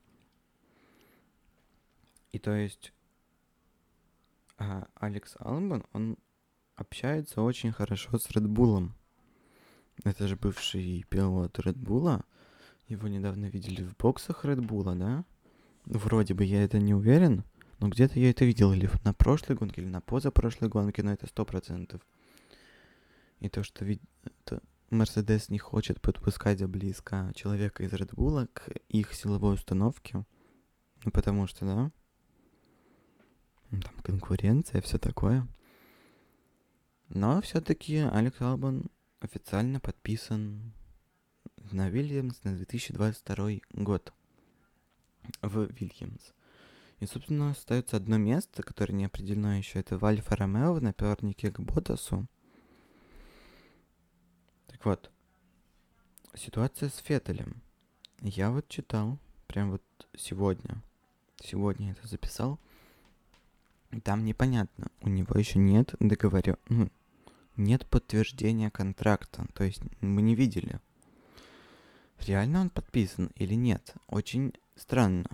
И 2.33 2.39
то 2.39 2.55
есть 2.55 2.93
а, 4.59 4.87
Алекс 4.95 5.35
Албан, 5.39 5.85
он 5.93 6.17
общается 6.77 7.43
очень 7.43 7.73
хорошо 7.73 8.19
с 8.19 8.27
Bull. 8.29 8.91
Это 10.05 10.27
же 10.27 10.37
бывший 10.37 11.05
пилот 11.09 11.59
Bull. 11.59 12.25
Его 12.89 13.09
недавно 13.09 13.47
видели 13.47 13.85
в 13.85 13.97
боксах 13.97 14.45
Bull, 14.45 14.95
да? 14.97 15.25
Вроде 15.85 16.35
бы 16.35 16.45
я 16.45 16.63
это 16.63 16.79
не 16.79 16.95
уверен, 16.95 17.45
но 17.81 17.89
где-то 17.89 18.19
я 18.19 18.31
это 18.31 18.45
видел 18.45 18.73
или 18.73 18.89
на 19.05 19.13
прошлой 19.13 19.57
гонке, 19.57 19.83
или 19.83 19.89
на 19.89 20.01
позапрошлой 20.01 20.69
гонке, 20.69 21.03
но 21.03 21.13
это 21.13 21.27
сто 21.27 21.45
процентов. 21.45 22.01
И 23.43 23.49
то, 23.49 23.65
что 23.65 23.85
вид... 23.85 24.01
Мерседес 24.91 25.49
не 25.49 25.59
хочет 25.59 26.01
подпускать 26.01 26.63
близко 26.67 27.33
человека 27.35 27.83
из 27.83 27.93
Red 27.93 28.47
к 28.53 28.69
их 28.89 29.15
силовой 29.15 29.55
установке. 29.55 30.25
Ну, 31.05 31.11
потому 31.11 31.47
что, 31.49 31.65
да, 31.65 31.93
там 33.71 33.95
конкуренция, 34.03 34.81
все 34.81 34.99
такое. 34.99 35.49
Но 37.09 37.41
все-таки 37.41 37.97
Алекс 37.97 38.41
Албан 38.41 38.85
официально 39.19 39.81
подписан 39.81 40.73
на 41.73 41.89
Вильямс 41.89 42.45
на 42.45 42.55
2022 42.55 43.61
год 43.73 44.13
в 45.41 45.69
Вильямс. 45.73 46.33
И, 47.01 47.07
собственно, 47.07 47.51
остается 47.51 47.97
одно 47.97 48.19
место, 48.19 48.63
которое 48.63 48.93
не 48.93 49.07
определено 49.07 49.57
еще. 49.57 49.81
Это 49.81 49.99
в 49.99 50.05
Альфа 50.05 50.37
Ромео 50.37 50.75
в 50.75 50.83
напернике 50.83 51.51
к 51.51 51.59
Ботасу. 51.59 52.29
Так 54.83 54.87
вот, 54.87 55.13
ситуация 56.35 56.89
с 56.89 56.97
Феттелем. 56.97 57.63
Я 58.21 58.51
вот 58.51 58.69
читал, 58.69 59.17
прям 59.47 59.71
вот 59.71 59.83
сегодня, 60.17 60.83
сегодня 61.41 61.93
это 61.93 62.05
записал, 62.09 62.59
там 64.03 64.25
непонятно, 64.25 64.89
у 65.01 65.09
него 65.09 65.39
еще 65.39 65.61
нет 65.61 65.95
договорен, 66.01 66.57
ну, 66.69 66.91
нет 67.57 67.87
подтверждения 67.87 68.73
контракта. 68.73 69.47
То 69.55 69.63
есть 69.63 69.83
мы 70.01 70.21
не 70.21 70.35
видели, 70.35 70.81
реально 72.19 72.63
он 72.63 72.71
подписан 72.71 73.31
или 73.37 73.55
нет. 73.55 73.95
Очень 74.09 74.53
странно. 74.75 75.31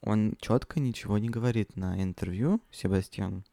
Он 0.00 0.34
четко 0.40 0.80
ничего 0.80 1.18
не 1.18 1.28
говорит 1.28 1.76
на 1.76 2.02
интервью, 2.02 2.62
Себастьян. 2.70 3.44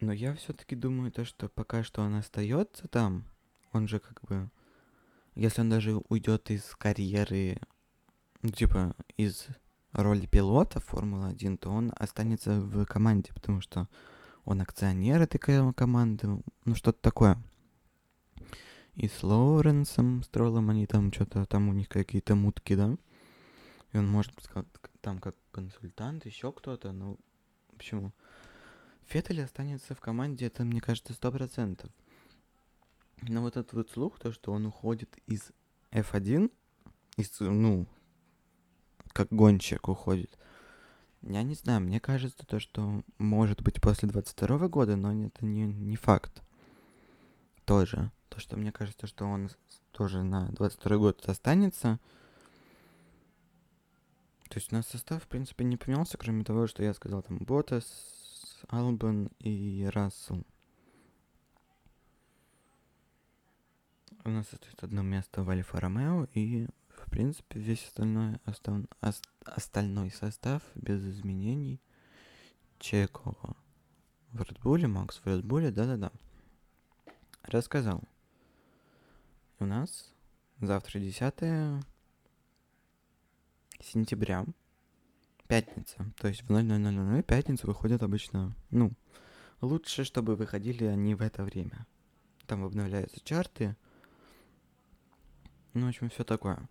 Но 0.00 0.12
я 0.12 0.34
все-таки 0.34 0.76
думаю, 0.76 1.10
то, 1.10 1.24
что 1.24 1.48
пока 1.48 1.82
что 1.82 2.02
он 2.02 2.14
остается 2.14 2.86
там, 2.86 3.24
он 3.72 3.88
же 3.88 3.98
как 3.98 4.20
бы, 4.22 4.50
если 5.34 5.62
он 5.62 5.70
даже 5.70 5.96
уйдет 6.08 6.50
из 6.50 6.62
карьеры, 6.76 7.58
ну, 8.42 8.50
типа 8.50 8.94
из 9.16 9.46
роли 9.92 10.26
пилота 10.26 10.80
Формулы-1, 10.80 11.56
то 11.56 11.70
он 11.70 11.92
останется 11.96 12.60
в 12.60 12.84
команде, 12.84 13.32
потому 13.32 13.62
что 13.62 13.88
он 14.44 14.60
акционер 14.60 15.22
этой 15.22 15.38
команды, 15.72 16.42
ну 16.64 16.74
что-то 16.74 17.00
такое. 17.00 17.42
И 18.94 19.08
с 19.08 19.22
Лоуренсом 19.22 20.22
Стролом 20.22 20.70
они 20.70 20.86
там 20.86 21.12
что-то, 21.12 21.44
там 21.46 21.68
у 21.68 21.72
них 21.72 21.88
какие-то 21.88 22.34
мутки, 22.34 22.74
да? 22.74 22.96
И 23.92 23.98
он 23.98 24.08
может 24.08 24.34
быть 24.34 24.48
там 25.00 25.18
как 25.18 25.34
консультант, 25.52 26.26
еще 26.26 26.52
кто-то, 26.52 26.92
ну, 26.92 27.18
почему? 27.76 28.12
Феттель 29.06 29.42
останется 29.42 29.94
в 29.94 30.00
команде, 30.00 30.46
это, 30.46 30.64
мне 30.64 30.80
кажется, 30.80 31.14
сто 31.14 31.30
процентов. 31.30 31.90
Но 33.22 33.40
вот 33.40 33.56
этот 33.56 33.72
вот 33.72 33.90
слух, 33.90 34.18
то, 34.18 34.32
что 34.32 34.52
он 34.52 34.66
уходит 34.66 35.16
из 35.26 35.52
F1, 35.92 36.50
из, 37.16 37.40
ну, 37.40 37.86
как 39.12 39.28
гонщик 39.30 39.88
уходит. 39.88 40.36
Я 41.22 41.42
не 41.42 41.54
знаю, 41.54 41.80
мне 41.80 41.98
кажется, 42.00 42.46
то, 42.46 42.60
что 42.60 43.02
может 43.18 43.62
быть 43.62 43.80
после 43.80 44.08
22 44.08 44.68
года, 44.68 44.96
но 44.96 45.26
это 45.26 45.44
не, 45.44 45.64
не 45.64 45.96
факт. 45.96 46.42
Тоже. 47.64 48.12
То, 48.28 48.38
что 48.38 48.56
мне 48.56 48.70
кажется, 48.70 49.06
что 49.06 49.24
он 49.24 49.48
тоже 49.92 50.22
на 50.22 50.48
22 50.48 50.96
год 50.98 51.28
останется. 51.28 51.98
То 54.48 54.58
есть 54.58 54.72
у 54.72 54.76
нас 54.76 54.86
состав, 54.86 55.24
в 55.24 55.26
принципе, 55.26 55.64
не 55.64 55.76
поменялся, 55.76 56.18
кроме 56.18 56.44
того, 56.44 56.66
что 56.66 56.82
я 56.84 56.94
сказал 56.94 57.22
там 57.22 57.38
Ботас, 57.38 58.15
Албан 58.68 59.30
и 59.38 59.88
Рассел. 59.92 60.44
У 64.24 64.30
нас 64.30 64.52
остается 64.52 64.86
одно 64.86 65.02
место 65.02 65.44
в 65.44 65.50
Альфа 65.50 65.80
Ромео, 65.80 66.26
и, 66.34 66.66
в 66.88 67.10
принципе, 67.10 67.60
весь 67.60 67.84
остальной, 67.84 68.40
остав... 68.44 68.82
ос... 69.00 69.22
остальной 69.44 70.10
состав 70.10 70.62
без 70.74 71.04
изменений. 71.04 71.80
Чеко 72.78 73.36
в 74.32 74.42
Редбуле, 74.42 74.88
Макс 74.88 75.18
в 75.18 75.26
Редбуле, 75.26 75.70
да-да-да. 75.70 76.10
Рассказал. 77.42 78.02
У 79.58 79.64
нас 79.64 80.12
завтра 80.60 80.98
10 80.98 81.84
сентября, 83.80 84.44
пятница. 85.46 86.12
То 86.18 86.28
есть 86.28 86.42
в 86.42 86.50
00.00 86.50 87.22
пятницу 87.22 87.66
выходят 87.66 88.02
обычно, 88.02 88.54
ну, 88.70 88.92
лучше, 89.60 90.04
чтобы 90.04 90.36
выходили 90.36 90.84
они 90.84 91.14
в 91.14 91.22
это 91.22 91.44
время. 91.44 91.86
Там 92.46 92.64
обновляются 92.64 93.20
чарты. 93.24 93.76
Ну, 95.74 95.86
в 95.86 95.88
общем, 95.88 96.08
все 96.10 96.24
такое. 96.24 96.68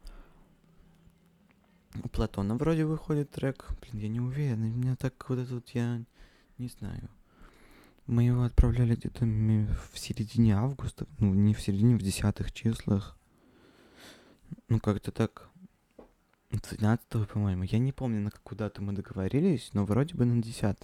У 2.04 2.10
Платона 2.10 2.56
вроде 2.56 2.86
выходит 2.86 3.32
трек. 3.32 3.70
Блин, 3.82 4.04
я 4.04 4.10
не 4.10 4.20
уверен. 4.20 4.64
У 4.64 4.68
меня 4.68 4.96
так 4.96 5.30
вот 5.30 5.48
тут 5.48 5.70
я 5.70 6.04
не 6.58 6.68
знаю. 6.68 7.10
Мы 8.08 8.24
его 8.24 8.44
отправляли 8.44 8.96
где-то 8.96 9.26
в 9.26 9.98
середине 9.98 10.56
августа. 10.56 11.08
Ну, 11.20 11.34
не 11.34 11.54
в 11.54 11.62
середине, 11.62 11.96
в 11.96 12.02
десятых 12.02 12.52
числах. 12.52 13.18
Ну, 14.68 14.80
как-то 14.80 15.12
так. 15.12 15.50
12 16.62 17.28
по-моему. 17.28 17.64
Я 17.64 17.80
не 17.80 17.92
помню, 17.92 18.22
на 18.22 18.32
какую 18.32 18.58
дату 18.58 18.82
мы 18.82 18.94
договорились, 18.94 19.70
но 19.74 19.86
вроде 19.86 20.16
бы 20.16 20.26
на 20.26 20.42
10 20.42 20.78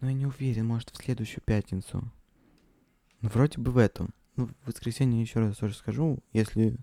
Но 0.00 0.08
я 0.08 0.12
не 0.12 0.26
уверен, 0.26 0.66
может, 0.66 0.90
в 0.90 0.96
следующую 0.96 1.42
пятницу. 1.42 2.10
Ну, 3.20 3.28
вроде 3.28 3.60
бы 3.60 3.70
в 3.70 3.78
эту. 3.78 4.08
Ну, 4.36 4.48
в 4.48 4.66
воскресенье 4.66 5.20
еще 5.20 5.40
раз 5.40 5.56
тоже 5.56 5.74
скажу. 5.74 6.18
Если 6.32 6.76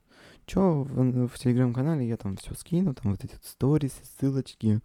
что, 0.47 0.83
в, 0.83 1.27
в 1.27 1.37
телеграм-канале 1.37 2.07
я 2.07 2.17
там 2.17 2.37
все 2.37 2.53
скину, 2.55 2.93
там 2.93 3.11
вот 3.11 3.23
эти 3.23 3.33
вот 3.33 3.91
ссылочки. 4.19 4.79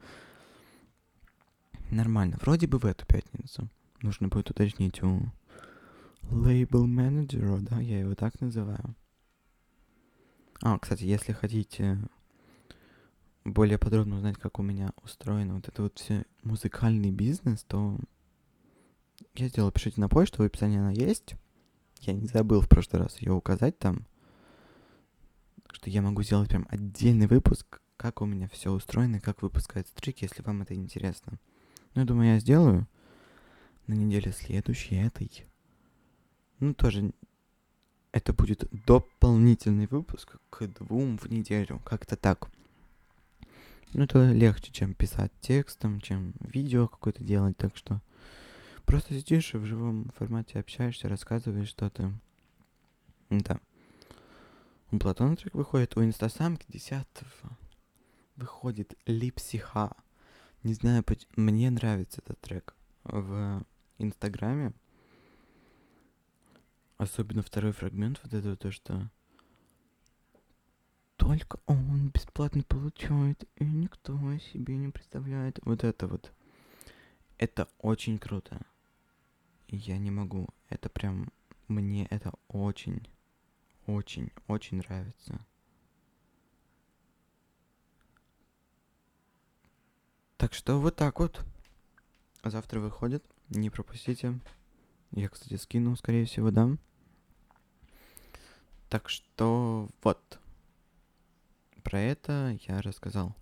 Нормально. 1.91 2.37
Вроде 2.41 2.67
бы 2.67 2.79
в 2.79 2.85
эту 2.85 3.07
пятницу. 3.07 3.69
Нужно 4.03 4.29
будет 4.29 4.51
уточнить 4.51 5.03
у 5.03 5.23
лейбл 6.31 6.87
менеджера, 6.87 7.59
да, 7.59 7.81
я 7.81 8.01
его 8.01 8.15
так 8.15 8.41
называю. 8.41 8.95
А, 10.63 10.79
кстати, 10.79 11.05
если 11.05 11.33
хотите 11.33 11.99
более 13.47 13.79
подробно 13.79 14.17
узнать, 14.17 14.37
как 14.37 14.59
у 14.59 14.63
меня 14.63 14.93
устроен 15.03 15.55
вот 15.55 15.69
этот 15.69 15.79
вот 15.79 15.99
все 15.99 16.25
музыкальный 16.43 17.11
бизнес, 17.11 17.65
то 17.65 17.99
я 19.35 19.49
сделал, 19.49 19.71
пишите 19.71 20.01
на 20.01 20.09
почту, 20.09 20.43
в 20.43 20.47
описании 20.47 20.79
она 20.79 20.91
есть. 20.91 21.37
Я 22.01 22.13
не 22.13 22.27
забыл 22.27 22.61
в 22.61 22.69
прошлый 22.69 23.03
раз 23.03 23.21
ее 23.21 23.33
указать 23.33 23.79
там. 23.79 24.07
Что 25.73 25.91
я 25.91 26.03
могу 26.03 26.23
сделать 26.23 26.49
прям 26.49 26.67
отдельный 26.71 27.27
выпуск, 27.27 27.81
как 27.97 28.21
у 28.21 28.27
меня 28.27 28.49
все 28.49 28.73
устроено, 28.73 29.21
как 29.21 29.43
выпускается 29.43 29.95
трек, 29.95 30.23
если 30.23 30.43
вам 30.43 30.63
это 30.63 30.75
интересно. 30.75 31.39
Ну, 31.95 32.03
я 32.03 32.07
думаю, 32.07 32.35
я 32.35 32.41
сделаю 32.41 32.87
на 33.87 33.95
неделе 33.95 34.33
следующей, 34.33 34.97
этой. 34.97 35.47
Ну, 36.61 36.75
тоже 36.75 37.13
это 38.13 38.33
будет 38.33 38.69
дополнительный 38.87 39.87
выпуск 39.87 40.37
к 40.51 40.67
двум 40.67 41.19
в 41.19 41.31
неделю, 41.31 41.81
как-то 41.85 42.17
так. 42.17 42.51
Ну, 43.93 44.05
это 44.05 44.33
легче, 44.33 44.73
чем 44.73 44.95
писать 44.95 45.33
текстом, 45.41 46.01
чем 46.01 46.35
видео 46.41 46.89
какое-то 46.89 47.25
делать, 47.25 47.57
так 47.57 47.77
что 47.77 48.03
просто 48.85 49.15
сидишь 49.15 49.55
и 49.55 49.59
в 49.59 49.65
живом 49.65 50.11
формате 50.17 50.59
общаешься, 50.59 51.09
рассказываешь 51.09 51.69
что-то. 51.69 52.13
Да. 53.31 53.59
У 54.91 54.99
Платона 54.99 55.37
трек 55.37 55.55
выходит, 55.55 55.97
у 55.97 56.05
Инстасамки 56.05 56.65
10 56.69 57.07
выходит 58.37 58.95
Липсиха. 59.07 59.97
Не 60.63 60.75
знаю, 60.75 61.05
мне 61.37 61.71
нравится 61.71 62.21
этот 62.25 62.41
трек 62.41 62.75
в 63.05 63.65
Инстаграме. 63.99 64.73
Особенно 66.99 67.43
второй 67.43 67.73
фрагмент, 67.73 68.21
вот 68.23 68.33
это 68.33 68.57
то, 68.57 68.71
что 68.71 69.11
только 71.17 71.59
он 71.67 72.09
бесплатно 72.11 72.63
получает, 72.63 73.45
и 73.57 73.65
никто 73.65 74.17
себе 74.39 74.77
не 74.77 74.89
представляет. 74.89 75.59
Вот 75.65 75.85
это 75.85 76.07
вот. 76.07 76.33
Это 77.39 77.69
очень 77.79 78.19
круто. 78.19 78.61
Я 79.69 79.99
не 79.99 80.11
могу. 80.11 80.49
Это 80.69 80.89
прям... 80.89 81.31
Мне 81.69 82.07
это 82.11 82.33
очень, 82.47 83.09
очень, 83.87 84.31
очень 84.47 84.77
нравится. 84.77 85.45
Так 90.37 90.55
что 90.55 90.81
вот 90.81 90.95
так 90.95 91.19
вот. 91.19 91.45
Завтра 92.45 92.79
выходит. 92.79 93.25
Не 93.49 93.69
пропустите. 93.69 94.39
Я, 95.11 95.29
кстати, 95.29 95.57
скину, 95.57 95.97
скорее 95.97 96.25
всего, 96.27 96.51
да. 96.53 96.77
Так 98.89 99.09
что 99.09 99.89
вот 100.03 100.39
про 101.87 102.01
это 102.01 102.59
я 102.67 102.83
рассказал. 102.83 103.33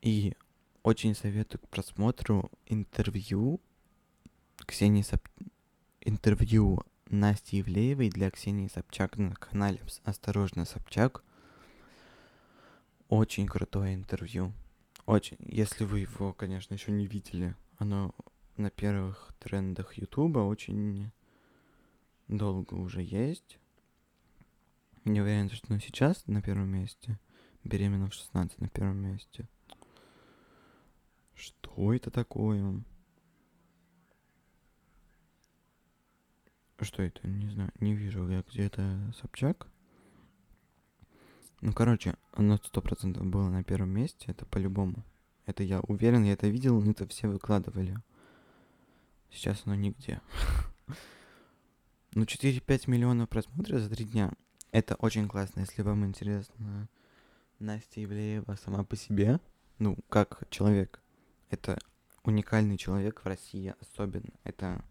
И 0.00 0.34
очень 0.82 1.14
советую 1.14 1.60
к 1.60 1.68
просмотру 1.68 2.50
интервью 2.64 3.60
Ксении 4.64 5.02
Сап... 5.02 5.20
интервью 6.00 6.82
Насти 7.10 7.60
Ивлеевой 7.60 8.08
для 8.08 8.30
Ксении 8.30 8.66
Собчак 8.68 9.18
на 9.18 9.34
канале 9.34 9.78
«Осторожно, 10.04 10.64
Собчак». 10.64 11.22
Очень 13.10 13.46
крутое 13.46 13.94
интервью. 13.94 14.54
Очень. 15.04 15.36
Если 15.40 15.84
вы 15.84 16.00
его, 16.00 16.32
конечно, 16.32 16.72
еще 16.72 16.92
не 16.92 17.06
видели, 17.06 17.54
оно 17.76 18.14
на 18.56 18.70
первых 18.70 19.34
трендах 19.38 19.98
Ютуба 19.98 20.38
очень 20.38 21.10
долго 22.26 22.72
уже 22.72 23.02
есть. 23.02 23.59
Не 25.04 25.20
уверен, 25.20 25.50
что 25.50 25.78
сейчас 25.78 26.26
на 26.26 26.42
первом 26.42 26.68
месте. 26.68 27.18
Беременна 27.64 28.08
в 28.08 28.14
16 28.14 28.60
на 28.60 28.68
первом 28.68 28.98
месте. 28.98 29.48
Что 31.34 31.94
это 31.94 32.10
такое? 32.10 32.82
Что 36.80 37.02
это? 37.02 37.26
Не 37.26 37.48
знаю. 37.50 37.70
Не 37.80 37.94
вижу 37.94 38.28
я 38.28 38.42
где 38.42 38.64
это 38.64 39.12
Собчак. 39.20 39.68
Ну, 41.62 41.72
короче, 41.72 42.14
оно 42.32 42.56
сто 42.58 42.80
процентов 42.80 43.26
было 43.26 43.48
на 43.48 43.62
первом 43.62 43.90
месте. 43.90 44.26
Это 44.28 44.46
по-любому. 44.46 45.04
Это 45.46 45.62
я 45.62 45.80
уверен, 45.80 46.24
я 46.24 46.32
это 46.32 46.48
видел, 46.48 46.82
это 46.88 47.06
все 47.08 47.28
выкладывали. 47.28 47.98
Сейчас 49.30 49.62
оно 49.64 49.74
нигде. 49.74 50.20
Ну, 52.12 52.24
4-5 52.24 52.90
миллионов 52.90 53.28
просмотров 53.28 53.80
за 53.80 53.88
три 53.88 54.04
дня. 54.04 54.32
Это 54.72 54.94
очень 54.96 55.28
классно, 55.28 55.60
если 55.60 55.82
вам 55.82 56.04
интересно 56.04 56.88
Настя 57.58 58.04
Ивлеева 58.04 58.56
сама 58.56 58.84
по 58.84 58.96
себе, 58.96 59.40
ну, 59.78 59.96
как 60.08 60.44
человек. 60.50 61.00
Это 61.50 61.76
уникальный 62.22 62.76
человек 62.76 63.20
в 63.22 63.26
России 63.26 63.74
особенно. 63.80 64.32
Это, 64.44 64.84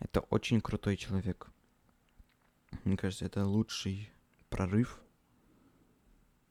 это 0.00 0.20
очень 0.20 0.60
крутой 0.60 0.96
человек. 0.96 1.46
Мне 2.82 2.96
кажется, 2.96 3.26
это 3.26 3.46
лучший 3.46 4.10
прорыв 4.50 5.00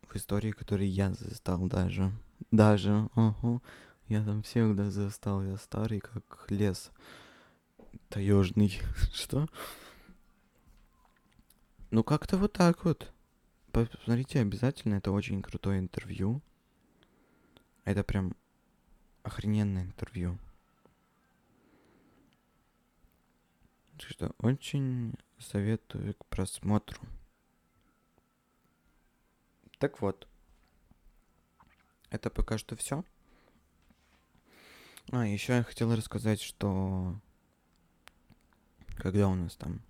в 0.07 0.15
истории, 0.15 0.51
который 0.51 0.88
я 0.88 1.13
застал 1.13 1.67
даже. 1.67 2.12
Даже, 2.51 3.09
ага. 3.15 3.62
Я 4.07 4.23
там 4.23 4.43
всегда 4.43 4.89
застал, 4.91 5.43
я 5.43 5.57
старый, 5.57 5.99
как 5.99 6.45
лес 6.49 6.91
таежный. 8.09 8.79
Что? 9.13 9.47
Ну, 11.93 12.03
как-то 12.03 12.38
вот 12.38 12.53
так 12.53 12.86
вот. 12.86 13.13
Посмотрите 13.71 14.39
обязательно, 14.39 14.95
это 14.95 15.12
очень 15.12 15.43
крутое 15.43 15.77
интервью. 15.77 16.41
Это 17.86 18.03
прям 18.03 18.36
охрененное 19.21 19.84
интервью. 19.84 20.39
Так 23.99 24.10
что 24.10 24.32
очень 24.39 25.13
советую 25.38 26.15
к 26.15 26.25
просмотру. 26.25 26.99
Так 29.77 30.01
вот. 30.01 30.27
Это 32.10 32.32
пока 32.32 32.58
что 32.58 32.75
все. 32.75 33.06
А, 35.12 35.27
еще 35.27 35.58
я 35.58 35.63
хотел 35.63 35.95
рассказать, 35.95 36.41
что 36.41 37.15
когда 38.97 39.27
у 39.27 39.36
нас 39.36 39.56
там 39.56 39.84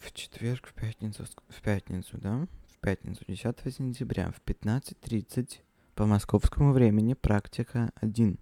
в 0.00 0.12
четверг, 0.12 0.66
в 0.66 0.74
пятницу, 0.74 1.24
в 1.48 1.62
пятницу, 1.62 2.18
да? 2.18 2.48
В 2.68 2.78
пятницу, 2.80 3.22
10 3.28 3.74
сентября 3.74 4.32
в 4.32 4.40
15.30 4.44 5.60
по 5.94 6.06
московскому 6.06 6.72
времени 6.72 7.14
практика 7.14 7.92
1. 7.96 8.38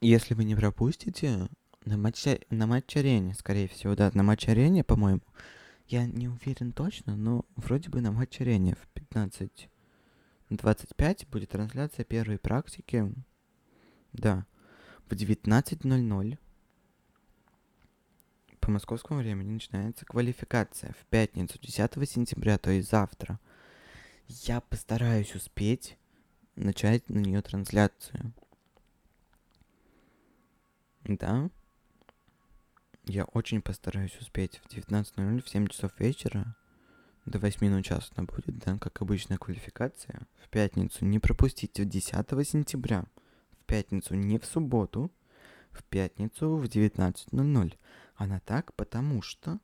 Если 0.00 0.34
вы 0.34 0.44
не 0.44 0.56
пропустите, 0.56 1.48
на 1.84 1.96
матче, 1.96 2.40
на 2.50 2.66
матч-арене, 2.66 3.34
скорее 3.34 3.68
всего, 3.68 3.94
да, 3.94 4.10
на 4.12 4.24
матч-арене, 4.24 4.82
по-моему, 4.82 5.22
я 5.86 6.04
не 6.04 6.28
уверен 6.28 6.72
точно, 6.72 7.16
но 7.16 7.44
вроде 7.54 7.88
бы 7.88 8.00
на 8.00 8.10
матч-арене 8.10 8.74
в 8.74 8.88
15.25 10.50 11.28
будет 11.30 11.50
трансляция 11.50 12.04
первой 12.04 12.38
практики. 12.38 13.14
Да, 14.12 14.44
в 15.08 15.12
19.00 15.12 16.38
по 18.66 18.72
московскому 18.72 19.20
времени 19.20 19.52
начинается 19.52 20.04
квалификация 20.04 20.92
в 21.00 21.06
пятницу, 21.06 21.56
10 21.62 22.10
сентября, 22.10 22.58
то 22.58 22.72
есть 22.72 22.90
завтра. 22.90 23.38
Я 24.26 24.60
постараюсь 24.60 25.36
успеть 25.36 25.96
начать 26.56 27.08
на 27.08 27.20
нее 27.20 27.42
трансляцию. 27.42 28.32
Да. 31.04 31.48
Я 33.04 33.26
очень 33.26 33.62
постараюсь 33.62 34.18
успеть 34.18 34.60
в 34.64 34.66
19.00 34.66 35.44
в 35.44 35.48
7 35.48 35.68
часов 35.68 35.92
вечера. 36.00 36.56
До 37.24 37.38
8 37.38 37.68
на 37.68 37.84
час 37.84 38.10
она 38.16 38.26
будет, 38.26 38.58
да, 38.58 38.78
как 38.78 39.00
обычная 39.00 39.38
квалификация. 39.38 40.26
В 40.42 40.48
пятницу 40.48 41.04
не 41.04 41.20
пропустите 41.20 41.84
10 41.84 42.12
сентября. 42.44 43.04
В 43.60 43.64
пятницу, 43.64 44.16
не 44.16 44.40
в 44.40 44.44
субботу. 44.44 45.12
В 45.70 45.84
пятницу 45.84 46.56
в 46.56 46.64
19.00. 46.64 47.76
Она 48.16 48.40
так, 48.40 48.74
потому 48.74 49.22
что 49.22 49.58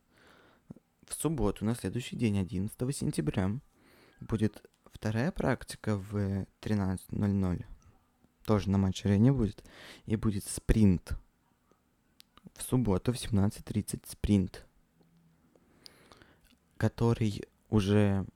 в 1.06 1.14
субботу, 1.14 1.64
на 1.64 1.74
следующий 1.74 2.16
день, 2.16 2.38
11 2.38 2.96
сентября, 2.96 3.50
будет 4.20 4.62
вторая 4.86 5.32
практика 5.32 5.96
в 5.96 6.46
13.00. 6.60 7.64
Тоже 8.44 8.70
на 8.70 8.78
матч-арене 8.78 9.32
будет. 9.32 9.64
И 10.06 10.16
будет 10.16 10.44
спринт 10.44 11.12
в 12.54 12.62
субботу 12.62 13.12
в 13.12 13.16
17.30 13.16 14.02
спринт, 14.06 14.66
который 16.76 17.42
уже 17.68 18.26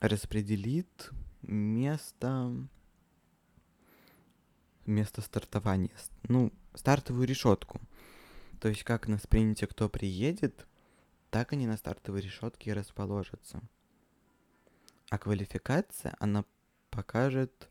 распределит 0.00 1.10
место 1.42 2.52
место 4.86 5.20
стартования. 5.20 5.90
Ну, 6.28 6.52
стартовую 6.74 7.26
решетку. 7.26 7.80
То 8.60 8.68
есть 8.68 8.84
как 8.84 9.08
на 9.08 9.18
спринте 9.18 9.66
кто 9.66 9.88
приедет, 9.88 10.66
так 11.30 11.52
они 11.52 11.66
на 11.66 11.76
стартовой 11.76 12.20
решетке 12.20 12.70
и 12.70 12.74
расположатся. 12.74 13.62
А 15.08 15.18
квалификация, 15.18 16.14
она 16.20 16.44
покажет 16.90 17.70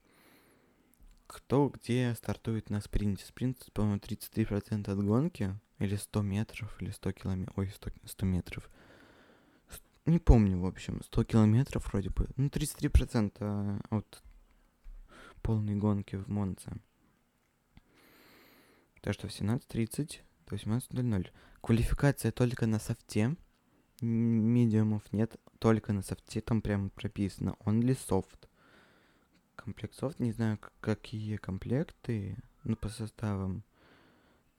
кто 1.28 1.70
где 1.70 2.16
стартует 2.16 2.72
на 2.72 2.82
спринте. 2.82 3.24
Спринт, 3.24 3.72
по-моему, 3.74 4.00
33% 4.00 4.92
от 4.92 5.06
гонки. 5.06 5.56
Или 5.78 5.96
100 5.96 6.22
метров, 6.24 6.82
или 6.82 6.90
100 6.90 7.12
километров. 7.14 7.58
Ой, 7.58 7.70
100, 7.70 7.92
100 8.06 8.26
метров. 8.26 8.70
Не 10.06 10.18
помню, 10.18 10.60
в 10.60 10.66
общем. 10.66 11.02
100 11.04 11.24
километров 11.24 11.88
вроде 11.88 12.10
бы. 12.10 12.28
Ну, 12.36 12.48
33% 12.48 13.86
от 13.92 14.24
полной 15.44 15.76
гонки 15.76 16.16
в 16.16 16.28
Монце. 16.28 16.72
Так 19.02 19.14
что 19.14 19.28
в 19.28 19.32
17.30 19.32 20.22
до 20.50 20.56
18.00. 20.56 21.32
Квалификация 21.62 22.32
только 22.32 22.66
на 22.68 22.80
софте. 22.80 23.36
Медиумов 24.02 25.04
нет, 25.12 25.36
только 25.60 25.94
на 25.94 26.02
софте. 26.02 26.42
Там 26.42 26.62
прямо 26.62 26.90
прописано 26.90 27.56
only 27.66 27.98
soft 27.98 28.50
комплект 29.70 29.94
софт. 29.96 30.20
Не 30.20 30.32
знаю, 30.32 30.58
какие 30.80 31.36
комплекты, 31.36 32.38
ну, 32.64 32.76
по 32.76 32.90
составам 32.90 33.64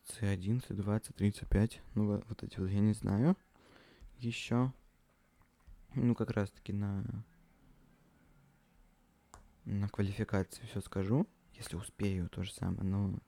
C1, 0.07 0.65
C2, 0.69 1.03
C35. 1.03 1.81
Ну, 1.95 2.07
вот, 2.07 2.25
вот 2.29 2.43
эти 2.43 2.59
вот 2.61 2.69
я 2.69 2.81
не 2.81 2.93
знаю. 2.93 3.37
Еще. 4.19 4.73
Ну, 5.95 6.15
как 6.15 6.31
раз 6.31 6.51
таки 6.51 6.73
на 6.73 7.05
на 9.65 9.89
квалификации 9.89 10.65
все 10.67 10.81
скажу, 10.81 11.27
если 11.55 11.77
успею, 11.77 12.29
то 12.29 12.43
же 12.43 12.53
самое, 12.53 12.83
но 12.83 13.19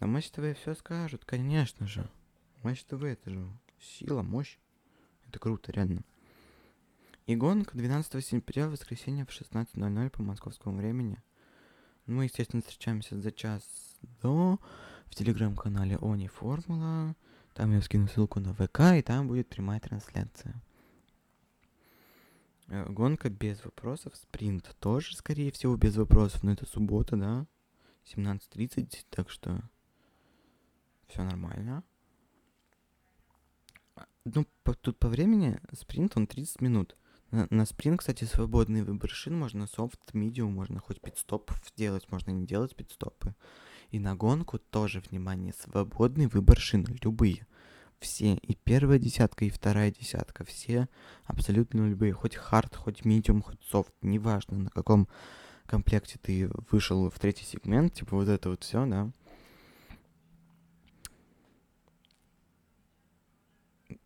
на 0.00 0.06
Матч 0.06 0.30
ТВ 0.30 0.56
все 0.58 0.74
скажут, 0.74 1.24
конечно 1.24 1.86
же. 1.86 2.08
Матч 2.62 2.84
ТВ 2.84 3.02
это 3.02 3.30
же 3.30 3.48
сила, 3.80 4.22
мощь. 4.22 4.58
Это 5.26 5.38
круто, 5.38 5.72
реально. 5.72 6.02
И 7.26 7.36
гонка 7.36 7.76
12 7.76 8.24
сентября, 8.24 8.68
воскресенье 8.68 9.26
в 9.26 9.28
16.00 9.28 10.10
по 10.10 10.22
московскому 10.22 10.78
времени. 10.78 11.22
Мы, 12.06 12.24
естественно, 12.24 12.62
встречаемся 12.62 13.20
за 13.20 13.30
час 13.32 13.62
до 14.22 14.58
в 15.06 15.14
телеграм-канале 15.14 15.98
Они 16.00 16.28
Формула. 16.28 17.14
Там 17.54 17.72
я 17.72 17.82
скину 17.82 18.08
ссылку 18.08 18.40
на 18.40 18.54
ВК, 18.54 18.80
и 18.96 19.02
там 19.02 19.28
будет 19.28 19.48
прямая 19.48 19.80
трансляция. 19.80 20.62
Э, 22.68 22.86
гонка 22.88 23.28
без 23.30 23.64
вопросов. 23.64 24.14
Спринт 24.16 24.74
тоже, 24.80 25.16
скорее 25.16 25.50
всего, 25.50 25.76
без 25.76 25.96
вопросов. 25.96 26.42
Но 26.44 26.52
это 26.52 26.66
суббота, 26.66 27.16
да? 27.16 27.46
17.30, 28.14 29.06
так 29.10 29.28
что 29.28 29.60
все 31.08 31.24
нормально. 31.24 31.82
А, 33.96 34.06
ну, 34.24 34.46
по, 34.62 34.74
тут 34.74 34.98
по 34.98 35.08
времени 35.08 35.60
спринт 35.72 36.16
он 36.16 36.26
30 36.26 36.60
минут. 36.60 36.96
На, 37.30 37.46
на 37.50 37.66
спринт, 37.66 38.00
кстати, 38.00 38.24
свободный 38.24 38.82
выбор 38.82 39.10
шин. 39.10 39.38
Можно 39.38 39.66
софт, 39.66 40.00
медиум, 40.14 40.52
можно 40.52 40.80
хоть 40.80 41.00
пидстоп 41.00 41.50
сделать, 41.66 42.10
можно 42.10 42.30
не 42.30 42.46
делать 42.46 42.76
пидстопы. 42.76 43.34
И 43.90 43.98
на 43.98 44.14
гонку 44.14 44.58
тоже, 44.58 45.00
внимание, 45.00 45.54
свободный 45.58 46.26
выбор 46.26 46.58
шин, 46.58 46.86
любые. 47.02 47.46
Все, 47.98 48.34
и 48.34 48.54
первая 48.54 48.98
десятка, 48.98 49.44
и 49.44 49.50
вторая 49.50 49.90
десятка, 49.90 50.44
все 50.44 50.88
абсолютно 51.24 51.88
любые. 51.88 52.12
Хоть 52.12 52.36
хард, 52.36 52.76
хоть 52.76 53.04
медиум, 53.04 53.42
хоть 53.42 53.62
софт, 53.64 53.92
неважно, 54.02 54.58
на 54.58 54.70
каком 54.70 55.08
комплекте 55.66 56.18
ты 56.22 56.48
вышел 56.70 57.10
в 57.10 57.18
третий 57.18 57.44
сегмент, 57.44 57.94
типа 57.94 58.16
вот 58.16 58.28
это 58.28 58.50
вот 58.50 58.62
все, 58.62 58.86
да. 58.86 59.10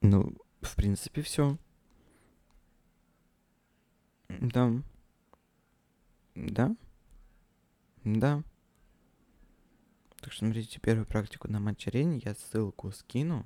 Ну, 0.01 0.35
в 0.61 0.77
принципе, 0.77 1.23
все. 1.23 1.59
Да. 4.29 4.73
Да. 6.35 6.77
Да. 8.05 8.43
Так 10.21 10.33
что 10.33 10.45
смотрите 10.47 10.81
первую 10.81 11.07
практику 11.07 11.51
на 11.51 11.61
Матч 11.61 11.88
Арене. 11.88 12.21
Я 12.25 12.35
ссылку 12.35 12.93
скину. 12.93 13.45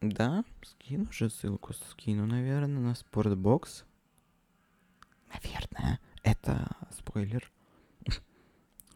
Да, 0.00 0.44
скину 0.62 1.10
же 1.10 1.30
ссылку, 1.30 1.72
скину, 1.72 2.26
наверное, 2.26 2.80
на 2.80 2.94
Спортбокс. 2.94 3.84
Наверное, 5.32 5.98
это 6.22 6.76
спойлер. 6.90 7.50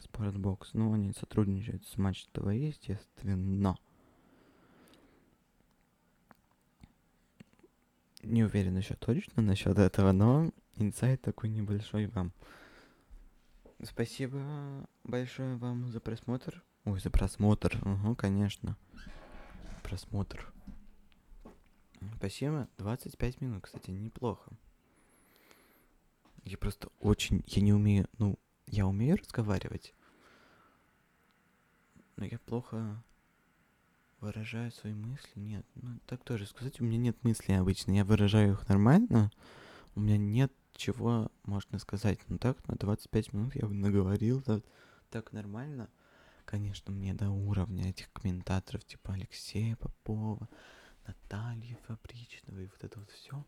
Спортбокс. 0.00 0.74
Ну, 0.74 0.92
они 0.92 1.12
сотрудничают 1.12 1.87
с 1.87 1.96
Матч 1.96 2.26
ТВ, 2.26 2.52
естественно. 2.52 3.78
Не 8.22 8.44
уверен 8.44 8.76
еще 8.76 8.94
точно 8.94 9.42
насчет 9.42 9.78
этого, 9.78 10.12
но 10.12 10.50
инсайт 10.76 11.22
такой 11.22 11.48
небольшой 11.50 12.07
вам. 12.07 12.33
Спасибо 13.83 14.88
большое 15.04 15.57
вам 15.57 15.90
за 15.92 16.00
просмотр. 16.00 16.64
Ой, 16.85 16.98
за 16.98 17.11
просмотр. 17.11 17.78
Угу, 17.87 18.16
конечно. 18.16 18.76
Просмотр. 19.85 20.52
Спасибо. 22.16 22.68
25 22.78 23.40
минут, 23.40 23.62
кстати, 23.62 23.90
неплохо. 23.90 24.50
Я 26.44 26.59
просто 26.59 26.88
очень... 26.98 27.44
Я 27.46 27.62
не 27.62 27.72
умею... 27.72 28.09
Ну, 28.18 28.38
я 28.66 28.87
умею 28.87 29.16
разговаривать. 29.16 29.94
Но 32.16 32.24
я 32.24 32.38
плохо 32.40 33.02
выражаю 34.20 34.70
свои 34.72 34.94
мысли. 34.94 35.38
Нет, 35.38 35.66
ну 35.74 35.98
так 36.07 36.24
тоже 36.24 36.46
сказать, 36.46 36.81
у 36.81 36.85
меня 36.85 36.98
нет 36.98 37.22
мыслей 37.24 37.54
обычно. 37.54 37.92
Я 37.92 38.04
выражаю 38.04 38.52
их 38.52 38.68
нормально. 38.68 39.31
У 39.94 40.00
меня 40.00 40.16
нет 40.16 40.52
чего 40.74 41.31
можно 41.44 41.78
сказать. 41.78 42.20
Ну 42.28 42.38
так, 42.38 42.66
на 42.68 42.76
25 42.76 43.33
минут 43.33 43.54
я 43.54 43.66
бы 43.66 43.74
наговорил 43.74 44.40
так, 44.42 44.64
так 45.11 45.33
нормально. 45.33 45.88
Конечно, 46.44 46.92
мне 46.92 47.12
до 47.14 47.31
уровня 47.31 47.90
этих 47.90 48.11
комментаторов, 48.12 48.85
типа 48.85 49.12
Алексея 49.14 49.76
Попова, 49.76 50.48
Натальи 51.07 51.76
Фабричного 51.87 52.61
и 52.61 52.66
вот 52.66 52.83
это 52.83 52.98
вот 52.98 53.11
все. 53.11 53.44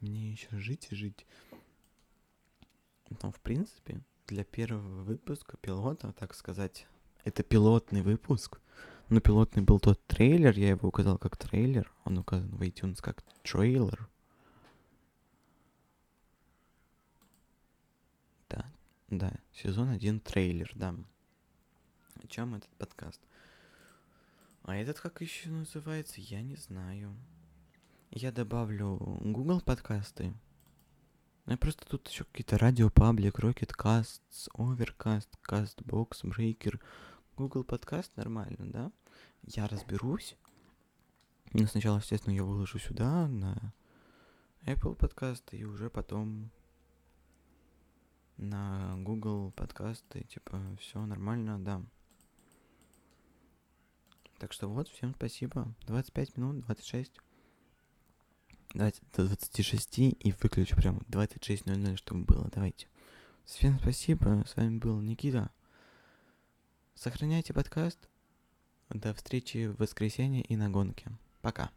Мне 0.00 0.32
еще 0.32 0.48
жить 0.58 0.88
и 0.90 0.94
жить. 0.94 1.26
Но, 3.22 3.30
в 3.30 3.40
принципе, 3.40 4.02
для 4.26 4.44
первого 4.44 5.02
выпуска 5.02 5.56
пилота, 5.56 6.12
так 6.12 6.34
сказать, 6.34 6.86
Это 7.24 7.42
пилотный 7.44 8.02
выпуск. 8.02 8.60
Но 9.12 9.20
пилотный 9.20 9.62
был 9.62 9.78
тот 9.78 10.02
трейлер, 10.06 10.58
я 10.58 10.70
его 10.70 10.88
указал 10.88 11.18
как 11.18 11.36
трейлер. 11.36 11.92
Он 12.06 12.16
указан 12.16 12.48
в 12.48 12.62
iTunes 12.62 12.96
как 13.02 13.20
трейлер. 13.42 14.08
Да, 18.48 18.64
да, 19.10 19.34
сезон 19.52 19.90
один 19.90 20.18
трейлер, 20.18 20.72
да. 20.74 20.96
О 22.22 22.26
чем 22.26 22.54
этот 22.54 22.70
подкаст? 22.78 23.20
А 24.62 24.76
этот 24.76 24.98
как 24.98 25.20
еще 25.20 25.50
называется, 25.50 26.22
я 26.22 26.40
не 26.40 26.56
знаю. 26.56 27.14
Я 28.12 28.32
добавлю 28.32 28.96
Google 28.96 29.60
подкасты. 29.60 30.32
Я 31.44 31.58
просто 31.58 31.84
тут 31.84 32.08
еще 32.08 32.24
какие-то 32.24 32.56
радио, 32.56 32.88
паблик, 32.88 33.40
Rocket 33.40 33.76
Casts, 33.76 34.48
Overcast, 34.56 35.28
Castbox, 35.46 36.22
Breaker, 36.24 36.80
Google 37.36 37.64
подкаст 37.64 38.16
нормально, 38.16 38.56
да? 38.72 38.92
Я 39.44 39.66
разберусь. 39.66 40.36
Но 41.52 41.66
сначала, 41.66 41.98
естественно, 41.98 42.34
я 42.34 42.44
выложу 42.44 42.78
сюда, 42.78 43.28
на 43.28 43.74
Apple 44.64 44.94
подкасты, 44.94 45.56
и 45.56 45.64
уже 45.64 45.90
потом 45.90 46.50
на 48.36 48.94
Google 48.98 49.52
подкасты, 49.52 50.24
типа, 50.24 50.60
все 50.80 51.04
нормально, 51.04 51.58
да. 51.58 51.82
Так 54.38 54.52
что 54.52 54.68
вот, 54.68 54.88
всем 54.88 55.14
спасибо. 55.14 55.72
25 55.86 56.36
минут, 56.36 56.60
26. 56.64 57.12
Давайте 58.74 59.02
до 59.14 59.26
26 59.26 59.98
и 59.98 60.34
выключу 60.40 60.76
прям 60.76 60.98
26.00, 61.08 61.96
чтобы 61.96 62.24
было. 62.24 62.48
Давайте. 62.52 62.88
Всем 63.44 63.78
спасибо. 63.78 64.44
С 64.46 64.56
вами 64.56 64.78
был 64.78 65.00
Никита. 65.00 65.50
Сохраняйте 66.94 67.52
подкаст. 67.52 68.08
До 68.92 69.14
встречи 69.14 69.68
в 69.68 69.78
воскресенье 69.78 70.42
и 70.42 70.54
на 70.54 70.68
гонке. 70.68 71.06
Пока. 71.40 71.70